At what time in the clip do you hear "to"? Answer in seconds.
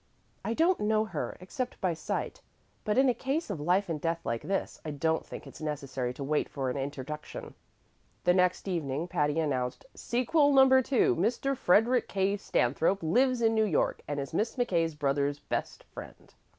6.15-6.23